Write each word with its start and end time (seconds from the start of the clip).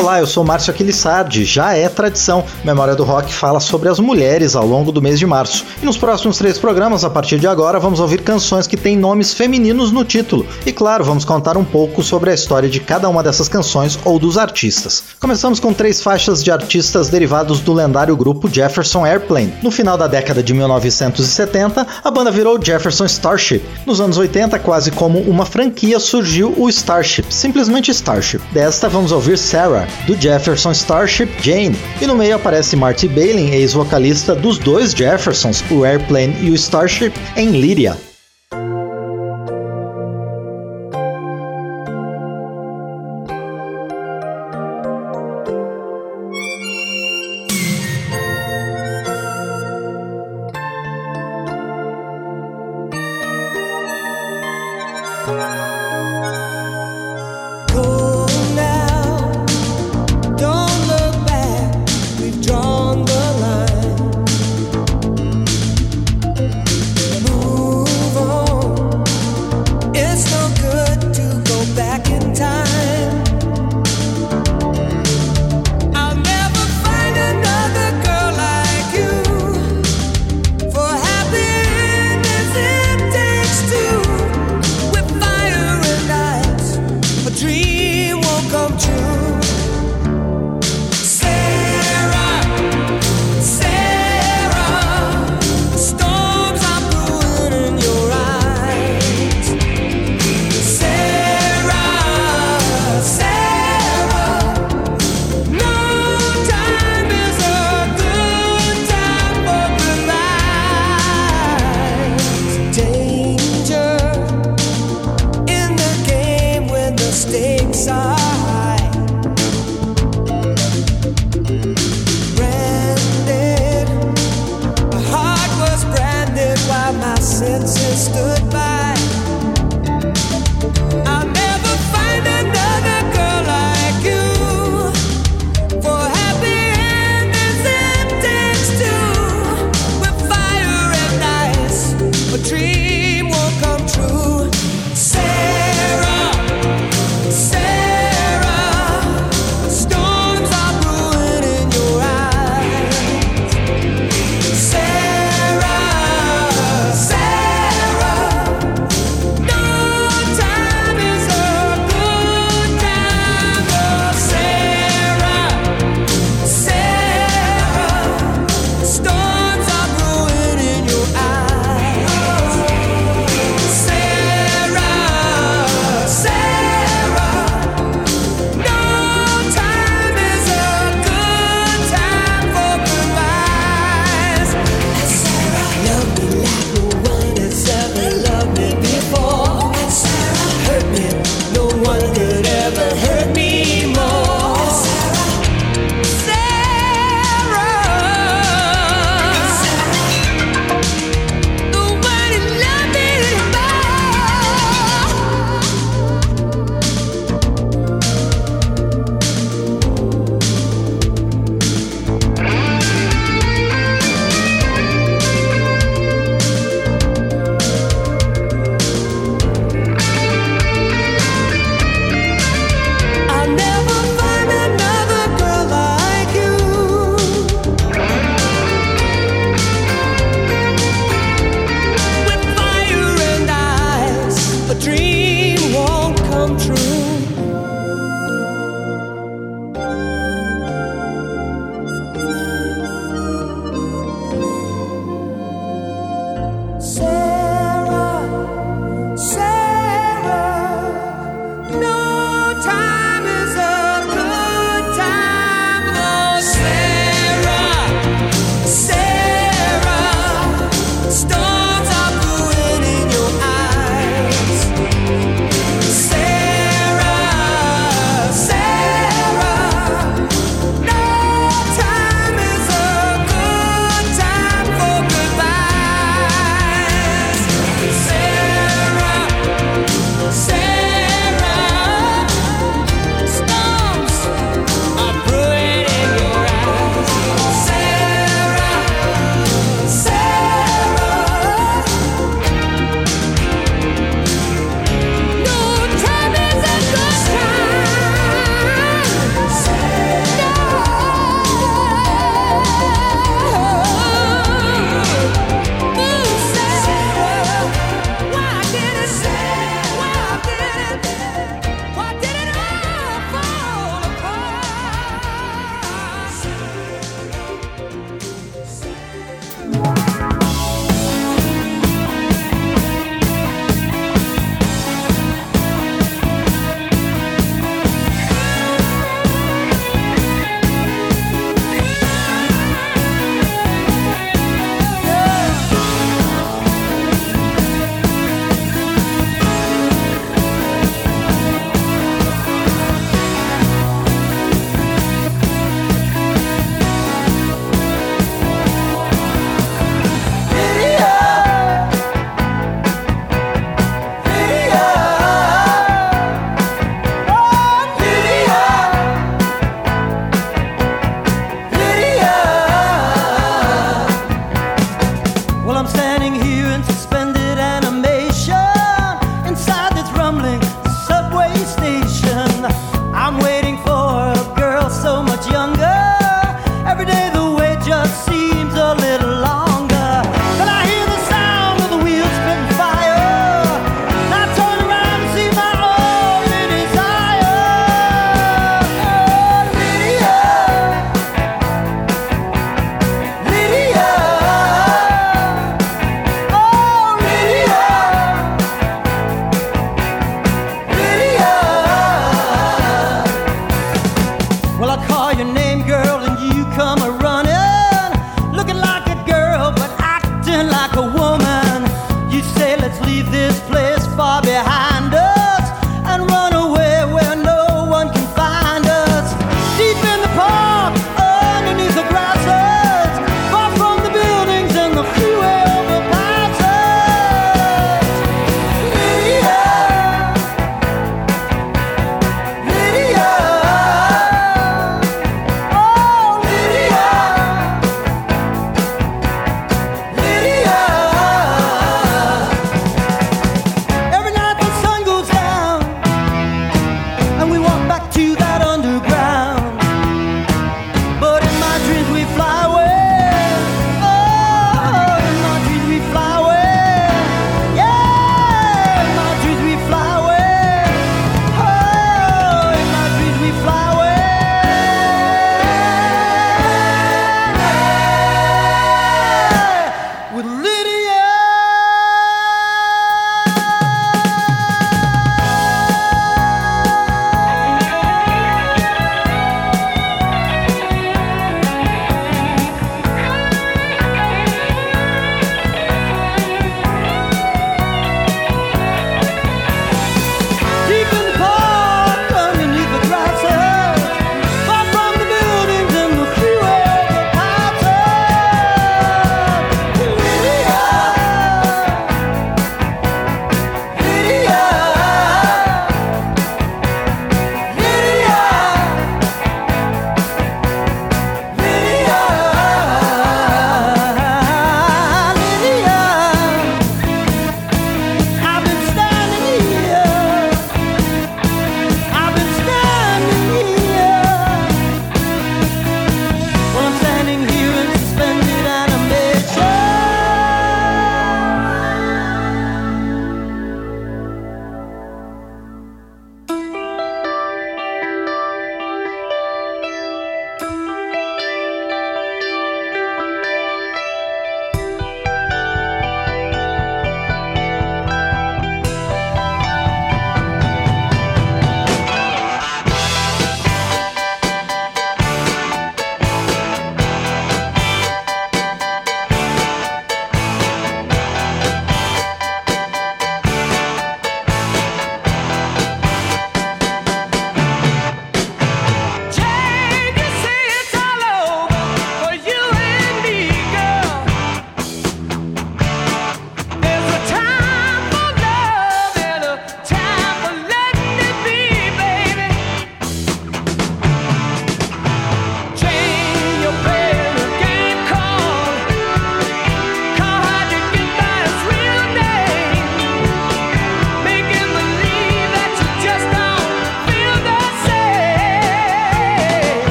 Olá, 0.00 0.20
eu 0.20 0.28
sou 0.28 0.44
Márcio 0.44 0.70
Aquilissardi. 0.70 1.44
Já 1.44 1.74
é 1.74 1.88
tradição. 1.88 2.44
Memória 2.62 2.94
do 2.94 3.02
Rock 3.02 3.34
fala 3.34 3.58
sobre 3.58 3.88
as 3.88 3.98
mulheres 3.98 4.54
ao 4.54 4.64
longo 4.64 4.92
do 4.92 5.02
mês 5.02 5.18
de 5.18 5.26
março. 5.26 5.66
E 5.82 5.84
nos 5.84 5.98
próximos 5.98 6.38
três 6.38 6.56
programas, 6.56 7.02
a 7.02 7.10
partir 7.10 7.40
de 7.40 7.48
agora, 7.48 7.80
vamos 7.80 7.98
ouvir 7.98 8.22
canções 8.22 8.68
que 8.68 8.76
têm 8.76 8.96
nomes 8.96 9.34
femininos 9.34 9.90
no 9.90 10.04
título. 10.04 10.46
E 10.64 10.70
claro, 10.70 11.02
vamos 11.02 11.24
contar 11.24 11.56
um 11.56 11.64
pouco 11.64 12.00
sobre 12.00 12.30
a 12.30 12.34
história 12.34 12.68
de 12.68 12.78
cada 12.78 13.08
uma 13.08 13.24
dessas 13.24 13.48
canções 13.48 13.98
ou 14.04 14.20
dos 14.20 14.38
artistas. 14.38 15.02
Começamos 15.18 15.58
com 15.58 15.72
três 15.72 16.00
faixas 16.00 16.44
de 16.44 16.52
artistas 16.52 17.08
derivados 17.08 17.58
do 17.58 17.72
lendário 17.72 18.16
grupo 18.16 18.48
Jefferson 18.48 19.04
Airplane. 19.04 19.52
No 19.64 19.72
final 19.72 19.98
da 19.98 20.06
década 20.06 20.44
de 20.44 20.54
1970, 20.54 21.84
a 22.04 22.10
banda 22.12 22.30
virou 22.30 22.56
Jefferson 22.62 23.06
Starship. 23.06 23.64
Nos 23.84 24.00
anos 24.00 24.16
80, 24.16 24.60
quase 24.60 24.92
como 24.92 25.18
uma 25.22 25.44
franquia, 25.44 25.98
surgiu 25.98 26.54
o 26.56 26.68
Starship, 26.68 27.24
simplesmente 27.34 27.90
Starship. 27.90 28.40
Desta, 28.52 28.88
vamos 28.88 29.10
ouvir 29.10 29.36
Sarah, 29.36 29.87
do 30.06 30.16
Jefferson 30.16 30.72
Starship 30.72 31.28
Jane, 31.42 31.76
e 32.00 32.06
no 32.06 32.14
meio 32.14 32.36
aparece 32.36 32.76
Marty 32.76 33.08
Balin, 33.08 33.50
ex-vocalista 33.52 34.34
dos 34.34 34.58
dois 34.58 34.92
Jeffersons, 34.92 35.64
o 35.70 35.84
Airplane 35.84 36.36
e 36.40 36.50
o 36.50 36.54
Starship, 36.54 37.12
em 37.36 37.50
Lydia. 37.50 38.07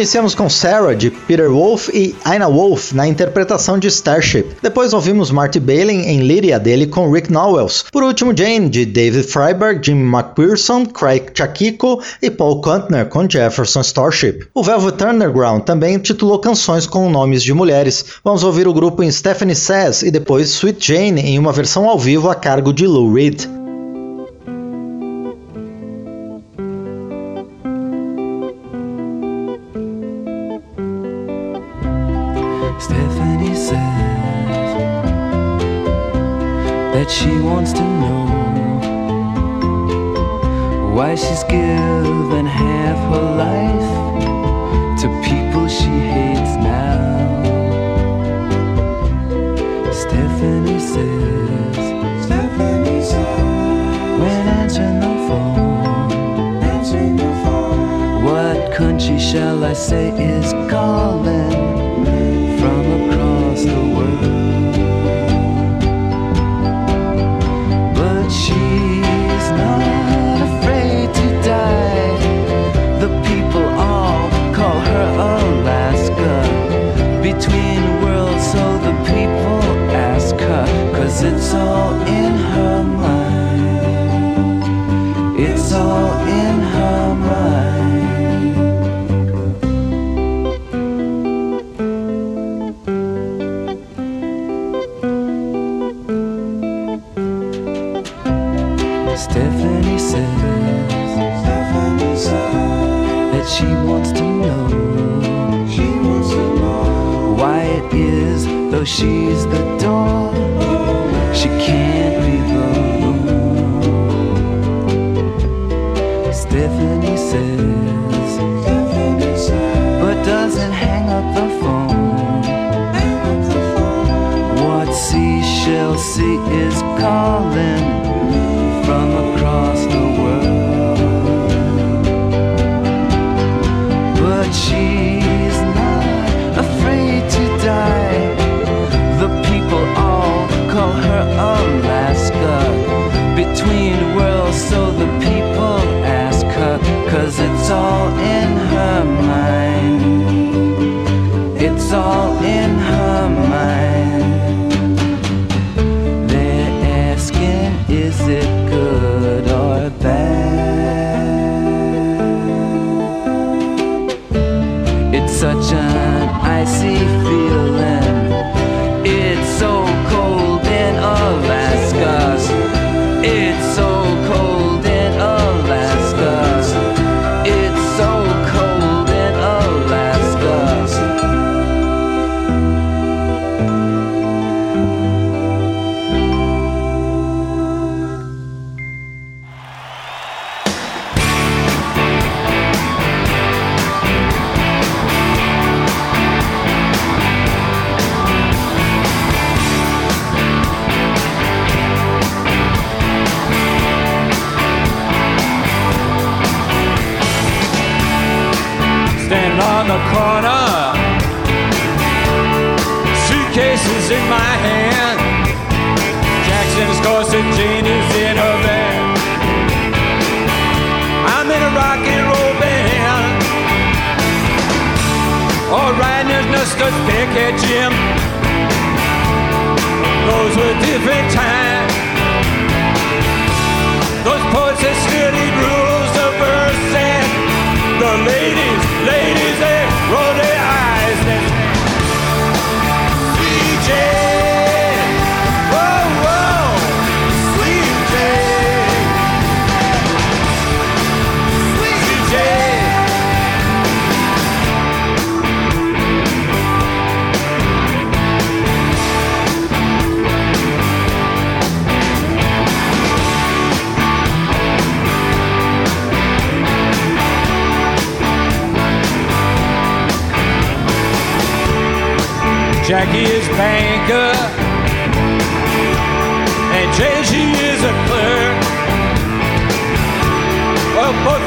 Iniciamos 0.00 0.34
com 0.34 0.48
Sarah, 0.48 0.94
de 0.94 1.10
Peter 1.10 1.50
Wolf 1.50 1.90
e 1.90 2.16
Ina 2.24 2.48
Wolf 2.48 2.92
na 2.92 3.06
interpretação 3.06 3.78
de 3.78 3.86
Starship. 3.88 4.46
Depois 4.62 4.94
ouvimos 4.94 5.30
Marty 5.30 5.60
Balin 5.60 6.06
em 6.06 6.20
Lyria 6.20 6.58
dele 6.58 6.86
com 6.86 7.12
Rick 7.12 7.30
Nowels. 7.30 7.84
Por 7.92 8.02
último, 8.02 8.34
Jane, 8.34 8.70
de 8.70 8.86
David 8.86 9.24
Freiberg, 9.24 9.84
Jim 9.84 10.00
McPherson, 10.00 10.86
Craig 10.86 11.26
Chakiko 11.34 12.02
e 12.22 12.30
Paul 12.30 12.62
Kuntner 12.62 13.10
com 13.10 13.28
Jefferson 13.28 13.82
Starship. 13.82 14.46
O 14.54 14.62
Velvet 14.62 15.04
Underground 15.04 15.64
também 15.64 15.98
titulou 15.98 16.38
canções 16.38 16.86
com 16.86 17.10
nomes 17.10 17.42
de 17.42 17.52
mulheres. 17.52 18.02
Vamos 18.24 18.42
ouvir 18.42 18.66
o 18.66 18.72
grupo 18.72 19.02
em 19.02 19.12
Stephanie 19.12 19.54
Says 19.54 20.00
e 20.00 20.10
depois 20.10 20.48
Sweet 20.48 20.94
Jane 20.94 21.20
em 21.20 21.38
uma 21.38 21.52
versão 21.52 21.86
ao 21.86 21.98
vivo 21.98 22.30
a 22.30 22.34
cargo 22.34 22.72
de 22.72 22.86
Lou 22.86 23.12
Reed. 23.12 23.59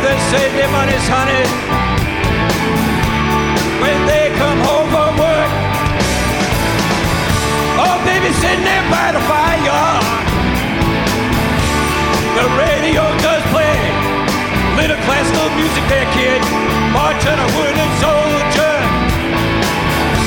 Well, 0.03 0.11
both 0.11 0.19
they 0.19 0.37
save 0.37 0.51
their 0.53 0.67
money's 0.67 1.07
honey 1.07 1.47
when 3.79 4.05
they 4.05 4.35
come 4.35 4.59
home 4.67 4.87
from 4.91 5.15
work. 5.15 5.51
Oh, 7.79 7.97
baby, 8.03 8.33
sitting 8.35 8.65
there 8.67 8.83
by 8.91 9.15
the 9.15 9.23
fire. 9.31 10.03
The 12.35 12.47
radio 12.59 13.03
does 13.23 13.43
play 13.55 13.79
little 14.75 14.99
classical 15.07 15.49
music 15.55 15.83
there, 15.87 16.07
kid. 16.11 16.41
march 16.91 17.23
on 17.25 17.39
a 17.39 17.47
wooden 17.55 17.91
soldier. 18.03 18.75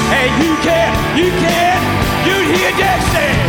And 0.09 0.31
you 0.41 0.57
can't, 0.65 0.97
you 1.21 1.29
can't, 1.37 1.83
you'd 2.25 2.49
hear 2.57 2.73
Jack 2.81 3.01
say, 3.13 3.46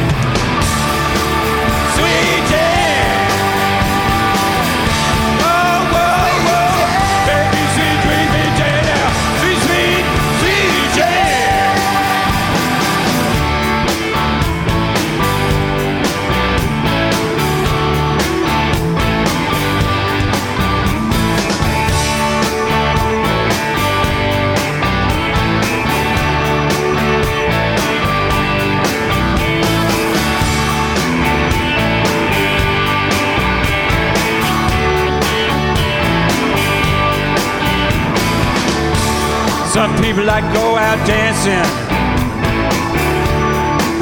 Some 39.78 39.94
people 40.02 40.26
like 40.26 40.42
go 40.58 40.74
out 40.74 40.98
dancing. 41.06 41.62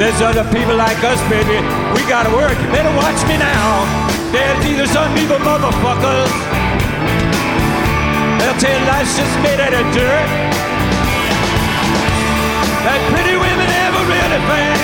There's 0.00 0.22
other 0.24 0.48
people 0.48 0.72
like 0.72 0.96
us, 1.04 1.20
baby. 1.28 1.60
We 1.92 2.00
gotta 2.08 2.32
work. 2.32 2.56
You 2.56 2.68
better 2.72 2.88
watch 2.96 3.20
me 3.28 3.36
now. 3.36 3.84
There's 4.32 4.64
either 4.64 4.86
some 4.88 5.12
evil 5.20 5.36
motherfuckers. 5.36 6.32
They'll 8.40 8.56
tell 8.56 8.80
life's 8.88 9.20
just 9.20 9.36
made 9.44 9.60
out 9.60 9.76
of 9.76 9.84
dirt. 9.92 10.28
That 12.88 13.00
pretty 13.12 13.36
women 13.36 13.68
ever 13.68 14.00
really 14.08 14.40
think. 14.48 14.80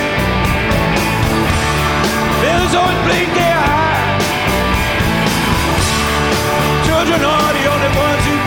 Bills 2.45 2.73
always 2.77 3.01
blink 3.09 3.33
their 3.33 3.57
eyes. 3.65 4.25
Children 6.85 7.21
are 7.25 7.53
the 7.57 7.65
only 7.73 7.91
ones 7.97 8.25
who 8.29 8.42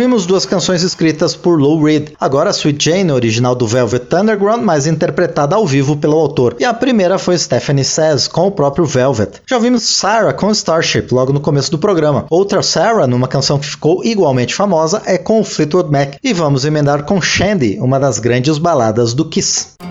Ouvimos 0.00 0.24
duas 0.24 0.46
canções 0.46 0.82
escritas 0.82 1.36
por 1.36 1.60
Lou 1.60 1.84
Reed. 1.84 2.12
Agora 2.18 2.52
Sweet 2.52 2.82
Jane, 2.82 3.12
original 3.12 3.54
do 3.54 3.66
Velvet 3.66 4.06
Underground, 4.14 4.62
mas 4.62 4.86
interpretada 4.86 5.54
ao 5.54 5.66
vivo 5.66 5.94
pelo 5.94 6.16
autor. 6.16 6.56
E 6.58 6.64
a 6.64 6.72
primeira 6.72 7.18
foi 7.18 7.36
Stephanie 7.36 7.84
Says, 7.84 8.26
com 8.26 8.46
o 8.46 8.50
próprio 8.50 8.86
Velvet. 8.86 9.42
Já 9.46 9.56
ouvimos 9.56 9.82
Sarah 9.82 10.32
com 10.32 10.50
Starship, 10.52 11.12
logo 11.12 11.34
no 11.34 11.40
começo 11.40 11.70
do 11.70 11.78
programa. 11.78 12.24
Outra 12.30 12.62
Sarah, 12.62 13.06
numa 13.06 13.28
canção 13.28 13.58
que 13.58 13.66
ficou 13.66 14.02
igualmente 14.02 14.54
famosa, 14.54 15.02
é 15.04 15.18
com 15.18 15.38
o 15.38 15.44
Fleetwood 15.44 15.90
Mac. 15.92 16.14
E 16.24 16.32
vamos 16.32 16.64
emendar 16.64 17.02
com 17.04 17.20
Shandy, 17.20 17.78
uma 17.78 18.00
das 18.00 18.18
grandes 18.18 18.56
baladas 18.56 19.12
do 19.12 19.26
Kiss. 19.26 19.89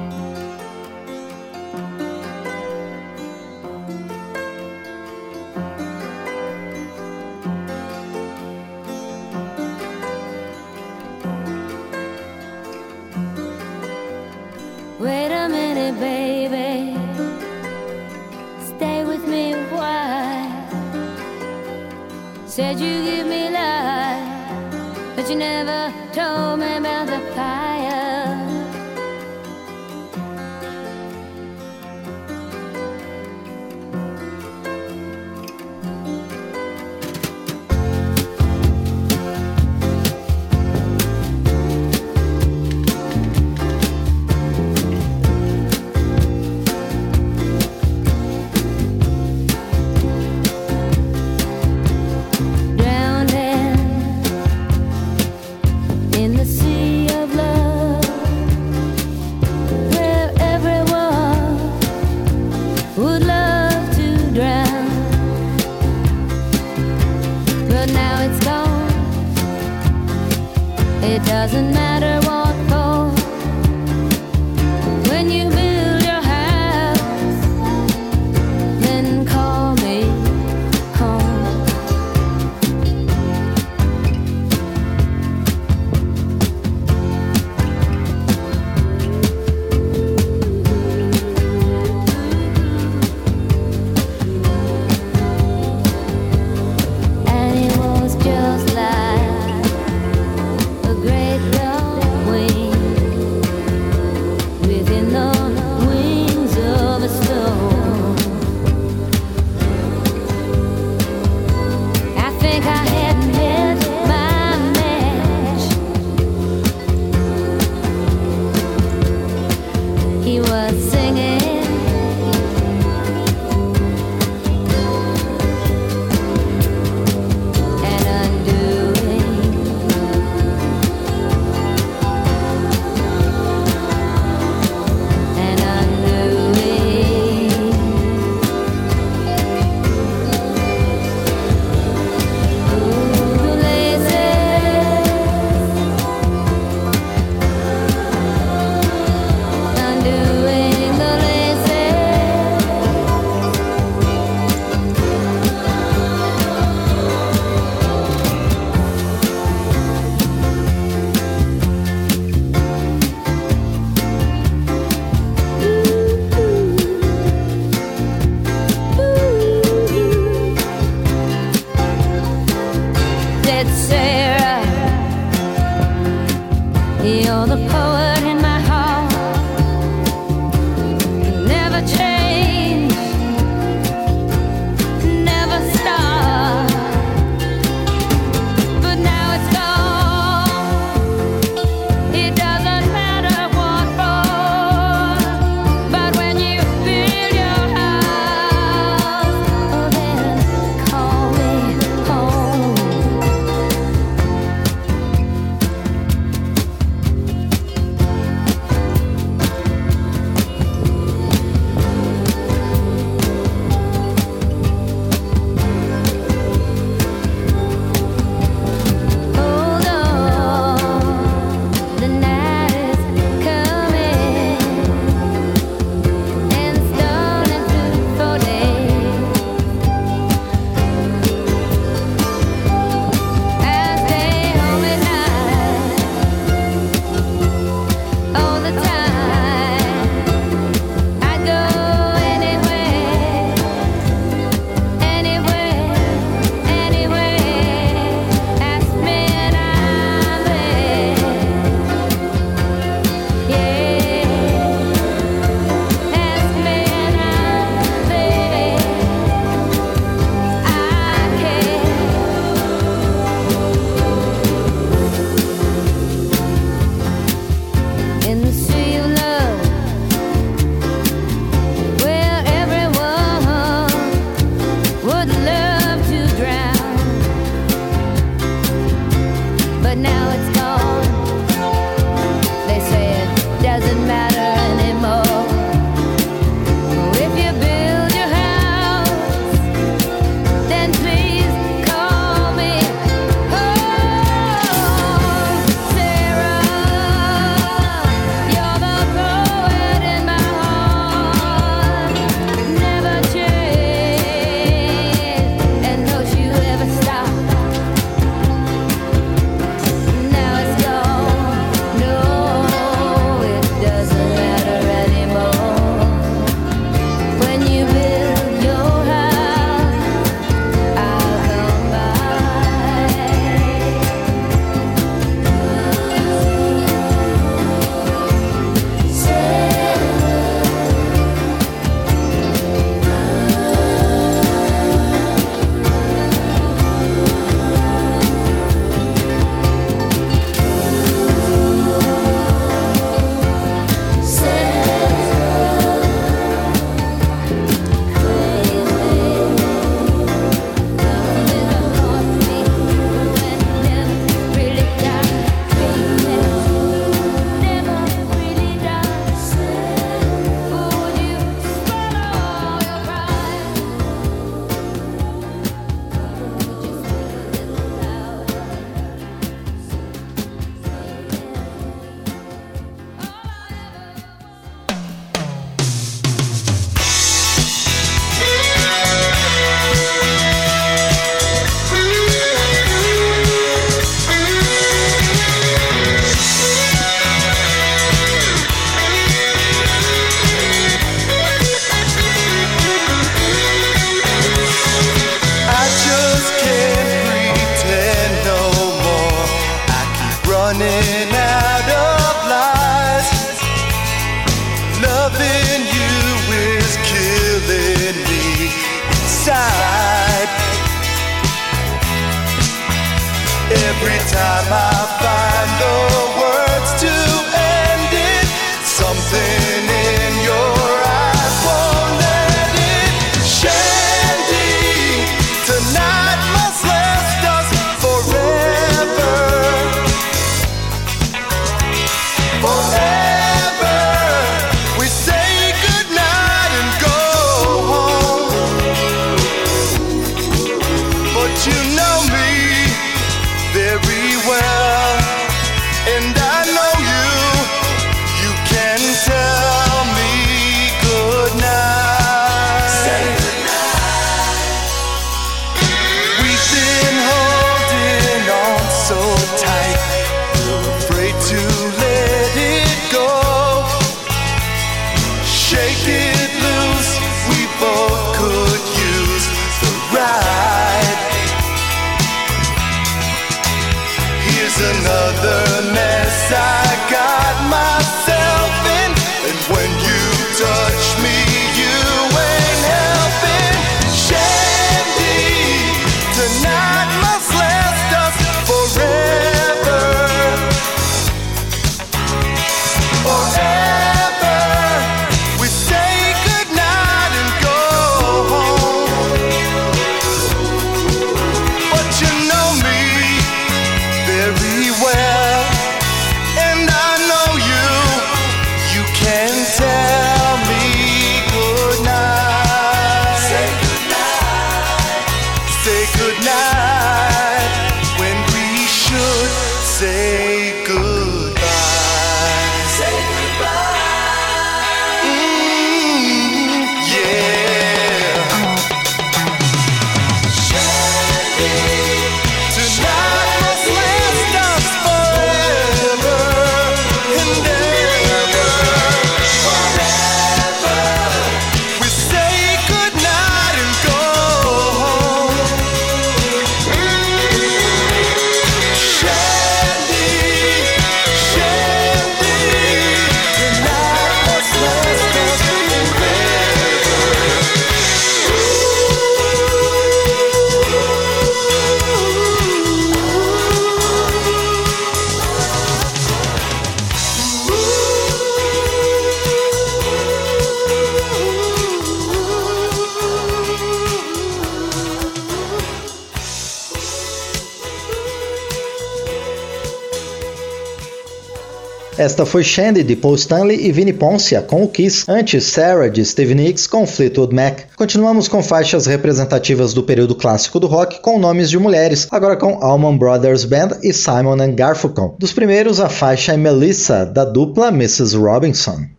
Esta 582.19 582.45
foi 582.45 582.65
Shandy 582.65 583.01
de 583.01 583.15
Paul 583.15 583.35
Stanley 583.35 583.87
e 583.87 583.93
Vinnie 583.93 584.11
Poncia 584.11 584.61
com 584.61 584.83
o 584.83 584.89
Kiss, 584.89 585.23
antes 585.25 585.63
Sarah 585.63 586.09
de 586.09 586.25
Steve 586.25 586.53
Nicks 586.53 586.85
com 586.85 587.07
Fleetwood 587.07 587.55
Mac. 587.55 587.83
Continuamos 587.95 588.49
com 588.49 588.61
faixas 588.61 589.05
representativas 589.05 589.93
do 589.93 590.03
período 590.03 590.35
clássico 590.35 590.81
do 590.81 590.87
rock 590.87 591.21
com 591.21 591.39
nomes 591.39 591.69
de 591.69 591.79
mulheres, 591.79 592.27
agora 592.29 592.57
com 592.57 592.83
Allman 592.83 593.17
Brothers 593.17 593.63
Band 593.63 593.99
e 594.03 594.11
Simon 594.11 594.57
Garfunkel. 594.75 595.37
Dos 595.39 595.53
primeiros, 595.53 596.01
a 596.01 596.09
faixa 596.09 596.51
é 596.51 596.57
Melissa, 596.57 597.25
da 597.25 597.45
dupla 597.45 597.87
Mrs. 597.87 598.35
Robinson. 598.35 599.18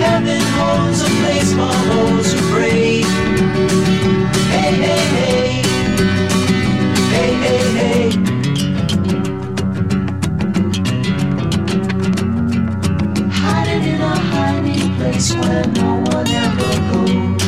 Heaven 0.00 0.40
holds 0.58 1.02
a 1.02 1.10
place 1.20 1.52
for 1.52 1.74
those 1.88 2.32
who 2.32 2.40
pray. 2.52 3.02
Hey, 4.54 4.72
hey, 4.84 5.04
hey. 5.16 5.62
Hey, 7.14 7.32
hey, 7.44 7.62
hey. 7.78 8.10
Hiding 13.30 13.84
in 13.92 14.00
a 14.00 14.16
hiding 14.32 14.96
place 14.96 15.34
where 15.34 15.66
no 15.82 15.90
one 16.14 16.28
ever 16.28 16.72
goes. 16.92 17.42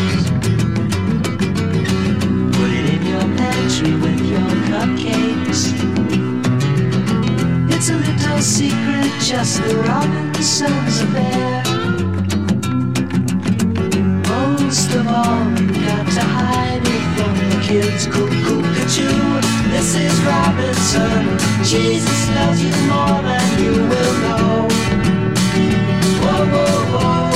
Put 2.57 2.71
it 2.79 2.87
in 2.95 3.03
your 3.07 3.27
pantry 3.39 3.95
with 3.97 4.21
your 4.27 4.51
cupcakes. 4.71 5.63
It's 7.75 7.89
a 7.91 7.95
little 7.95 8.41
secret, 8.41 9.13
just 9.21 9.63
the 9.63 9.77
Robinsons 9.87 11.01
affair. 11.03 11.70
Of 14.93 15.07
all, 15.07 15.47
you 15.61 15.87
got 15.87 16.07
to 16.19 16.21
hide 16.21 16.83
it 16.83 17.05
from 17.17 17.35
the 17.51 17.61
kids. 17.65 18.07
Cuckoo, 18.07 18.63
cuckoo, 18.75 19.41
Mrs. 19.71 20.17
Robinson. 20.27 21.39
Jesus 21.65 22.21
loves 22.35 22.63
you 22.65 22.75
more 22.91 23.23
than 23.23 23.49
you 23.63 23.73
will 23.91 24.15
know. 24.25 24.69
Whoa, 26.23 26.45
whoa, 26.55 26.83
whoa. 26.95 27.31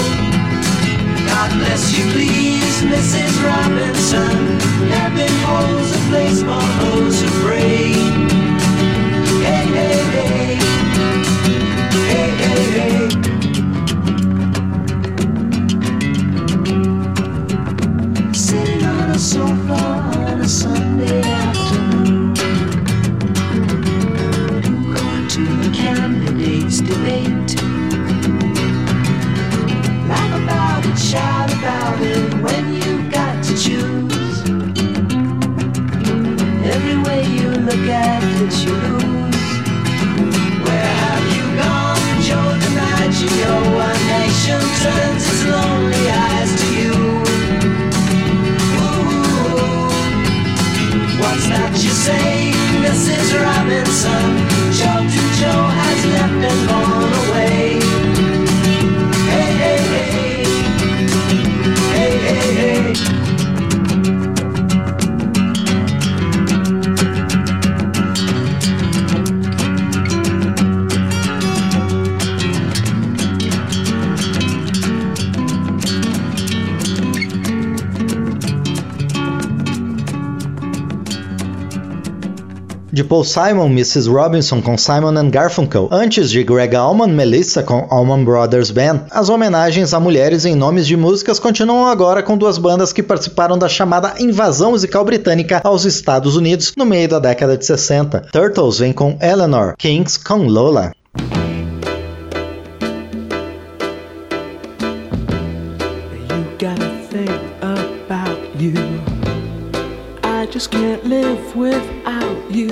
God 1.29 1.51
bless 1.61 1.97
you, 1.97 2.05
please, 2.13 2.83
Mrs. 2.83 3.35
Robinson. 3.47 4.37
Heaven 4.91 5.33
holds 5.47 5.91
a 5.95 6.01
place 6.11 6.41
for 6.43 6.67
those 6.83 7.23
who 7.23 7.29
pray. 7.47 7.93
Hey, 9.47 9.67
hey. 9.79 10.03
Hey, 10.13 10.44
Paul 83.15 83.23
Simon, 83.23 83.67
Mrs. 83.67 84.09
Robinson 84.09 84.61
com 84.61 84.77
Simon 84.77 85.17
and 85.17 85.31
Garfunkel. 85.31 85.89
Antes 85.93 86.33
de 86.33 86.43
Greg 86.43 86.75
Allman, 86.75 87.13
Melissa 87.13 87.63
com 87.63 87.87
Allman 87.89 88.25
Brothers 88.25 88.73
Band. 88.73 89.03
As 89.09 89.29
homenagens 89.29 89.95
a 89.95 90.01
mulheres 90.01 90.45
em 90.45 90.57
nomes 90.57 90.85
de 90.85 90.97
músicas 90.97 91.39
continuam 91.39 91.87
agora 91.87 92.25
com 92.25 92.37
duas 92.37 92.59
bandas 92.59 92.93
que 92.93 93.05
participaram 93.05 93.57
da 93.57 93.69
chamada 93.69 94.15
invasão 94.19 94.73
musical 94.73 95.05
britânica 95.05 95.61
aos 95.63 95.85
Estados 95.85 96.35
Unidos 96.35 96.73
no 96.77 96.85
meio 96.85 97.09
da 97.09 97.21
década 97.21 97.57
de 97.57 97.65
60. 97.65 98.21
Turtles 98.33 98.81
vem 98.81 98.93
com 98.93 99.17
Eleanor, 99.21 99.77
Kings 99.79 100.19
com 100.19 100.49
Lola. 100.49 100.91
Just 110.55 110.71
can't 110.71 111.05
live 111.05 111.57
without 111.57 112.49
you. 112.49 112.71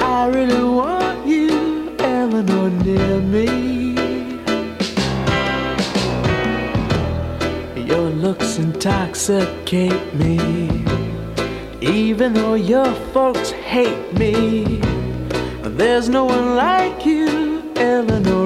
I 0.00 0.26
really 0.26 0.62
want 0.62 1.26
you, 1.26 1.96
Eleanor, 1.98 2.68
near 2.68 3.20
me. 3.22 3.94
Your 7.86 8.10
looks 8.10 8.58
intoxicate 8.58 10.14
me. 10.14 10.84
Even 11.80 12.34
though 12.34 12.52
your 12.52 12.92
folks 13.14 13.50
hate 13.50 14.12
me, 14.18 14.82
there's 15.62 16.10
no 16.10 16.26
one 16.26 16.54
like 16.54 17.06
you, 17.06 17.72
Eleanor, 17.76 18.45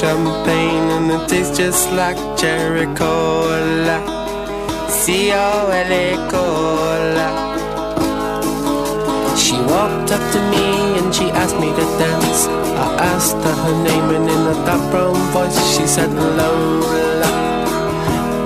champagne 0.00 0.88
and 0.96 1.10
it 1.10 1.28
tastes 1.28 1.58
just 1.58 1.92
like 1.92 2.16
cherry 2.38 2.86
cola 2.96 3.98
C-O-L-A 5.04 6.06
cola. 6.30 7.28
She 9.36 9.56
walked 9.72 10.10
up 10.12 10.24
to 10.32 10.40
me 10.52 10.98
and 10.98 11.14
she 11.14 11.24
asked 11.30 11.56
me 11.56 11.68
to 11.78 11.86
dance. 11.98 12.46
I 12.84 12.86
asked 13.12 13.36
her 13.46 13.56
her 13.64 13.76
name 13.84 14.08
and 14.16 14.28
in 14.34 14.42
a 14.52 14.54
dark 14.66 14.82
brown 14.90 15.16
voice 15.32 15.58
she 15.74 15.86
said 15.86 16.10
Lola. 16.12 17.30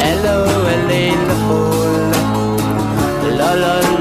L-O-L-A 0.00 1.04
Lola 1.28 2.22
La 3.38 3.52
la 3.52 3.54
la 3.54 3.74
la 3.80 3.93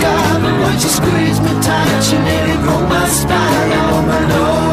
God, 0.00 0.42
but 0.42 0.60
once 0.60 0.84
you 0.84 0.90
squeeze 0.90 1.40
me 1.40 1.52
tight, 1.60 2.12
you 2.12 2.18
nearly 2.18 2.56
broke 2.64 2.88
my 2.88 3.06
spine. 3.08 3.72
I'm 3.72 3.94
on 3.94 4.06
my 4.08 4.28
nose. 4.28 4.71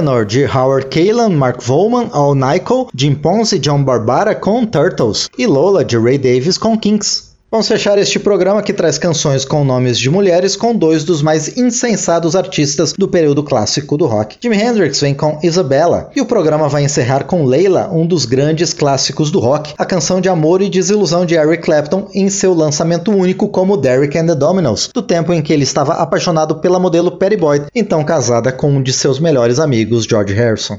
Eleanor, 0.00 0.24
de 0.24 0.46
Howard 0.46 0.86
Kaylan, 0.88 1.36
Mark 1.36 1.60
Volman, 1.60 2.08
Al 2.14 2.34
Nichol, 2.34 2.88
Jim 2.94 3.14
Ponce 3.14 3.56
e 3.56 3.58
John 3.58 3.84
Barbara 3.84 4.34
com 4.34 4.64
Turtles, 4.64 5.28
e 5.36 5.46
Lola, 5.46 5.84
de 5.84 5.98
Ray 5.98 6.16
Davis 6.16 6.56
com 6.56 6.78
Kinks. 6.78 7.29
Vamos 7.50 7.66
fechar 7.66 7.98
este 7.98 8.20
programa 8.20 8.62
que 8.62 8.72
traz 8.72 8.96
canções 8.96 9.44
com 9.44 9.64
nomes 9.64 9.98
de 9.98 10.08
mulheres 10.08 10.54
com 10.54 10.72
dois 10.72 11.02
dos 11.02 11.20
mais 11.20 11.58
insensados 11.58 12.36
artistas 12.36 12.92
do 12.92 13.08
período 13.08 13.42
clássico 13.42 13.96
do 13.96 14.06
rock. 14.06 14.36
Jimi 14.40 14.56
Hendrix 14.56 15.00
vem 15.00 15.12
com 15.12 15.36
Isabella, 15.42 16.12
e 16.14 16.20
o 16.20 16.26
programa 16.26 16.68
vai 16.68 16.84
encerrar 16.84 17.24
com 17.24 17.44
Leila, 17.44 17.90
um 17.92 18.06
dos 18.06 18.24
grandes 18.24 18.72
clássicos 18.72 19.32
do 19.32 19.40
rock, 19.40 19.74
a 19.76 19.84
canção 19.84 20.20
de 20.20 20.28
amor 20.28 20.62
e 20.62 20.70
desilusão 20.70 21.26
de 21.26 21.34
Eric 21.34 21.64
Clapton 21.64 22.08
em 22.14 22.30
seu 22.30 22.54
lançamento 22.54 23.10
único 23.10 23.48
como 23.48 23.76
Derek 23.76 24.16
and 24.16 24.26
the 24.28 24.36
Dominos, 24.36 24.88
do 24.94 25.02
tempo 25.02 25.32
em 25.32 25.42
que 25.42 25.52
ele 25.52 25.64
estava 25.64 25.94
apaixonado 25.94 26.60
pela 26.60 26.78
modelo 26.78 27.18
Patty 27.18 27.36
Boyd, 27.36 27.66
então 27.74 28.04
casada 28.04 28.52
com 28.52 28.70
um 28.70 28.80
de 28.80 28.92
seus 28.92 29.18
melhores 29.18 29.58
amigos, 29.58 30.04
George 30.04 30.32
Harrison. 30.32 30.78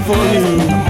For 0.00 0.14
you. 0.34 0.85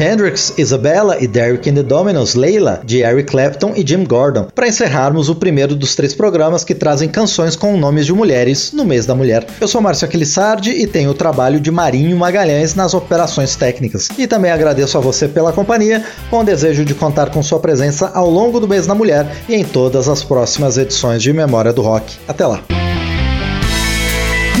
Hendrix, 0.00 0.54
Isabella 0.56 1.18
e 1.20 1.28
Derek 1.28 1.68
and 1.68 1.74
the 1.74 1.82
Dominos, 1.82 2.34
Leila, 2.34 2.80
de 2.82 3.02
Eric 3.02 3.30
Clapton 3.30 3.74
e 3.76 3.86
Jim 3.86 4.04
Gordon, 4.04 4.48
para 4.54 4.66
encerrarmos 4.66 5.28
o 5.28 5.34
primeiro 5.34 5.76
dos 5.76 5.94
três 5.94 6.14
programas 6.14 6.64
que 6.64 6.74
trazem 6.74 7.06
canções 7.06 7.54
com 7.54 7.76
nomes 7.76 8.06
de 8.06 8.12
mulheres 8.14 8.72
no 8.72 8.86
mês 8.86 9.04
da 9.04 9.14
mulher. 9.14 9.46
Eu 9.60 9.68
sou 9.68 9.82
Márcio 9.82 10.06
Aquilissardi 10.06 10.70
e 10.70 10.86
tenho 10.86 11.10
o 11.10 11.14
trabalho 11.14 11.60
de 11.60 11.70
Marinho 11.70 12.16
Magalhães 12.16 12.74
nas 12.74 12.94
operações 12.94 13.54
técnicas. 13.56 14.08
E 14.16 14.26
também 14.26 14.50
agradeço 14.50 14.96
a 14.96 15.02
você 15.02 15.28
pela 15.28 15.52
companhia, 15.52 16.02
com 16.30 16.40
o 16.40 16.44
desejo 16.44 16.82
de 16.82 16.94
contar 16.94 17.28
com 17.28 17.42
sua 17.42 17.60
presença 17.60 18.10
ao 18.14 18.30
longo 18.30 18.58
do 18.58 18.66
mês 18.66 18.86
da 18.86 18.94
mulher 18.94 19.30
e 19.50 19.54
em 19.54 19.64
todas 19.64 20.08
as 20.08 20.24
próximas 20.24 20.78
edições 20.78 21.22
de 21.22 21.30
Memória 21.30 21.74
do 21.74 21.82
Rock. 21.82 22.16
Até 22.26 22.46
lá! 22.46 22.62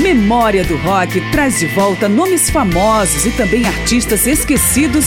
Memória 0.00 0.64
do 0.64 0.76
Rock 0.78 1.20
traz 1.30 1.58
de 1.58 1.66
volta 1.66 2.08
nomes 2.08 2.48
famosos 2.48 3.26
e 3.26 3.30
também 3.30 3.64
artistas 3.66 4.26
esquecidos 4.26 5.06